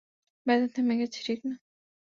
[0.45, 1.55] ব্যথা থেমে গেছে, ঠিক না।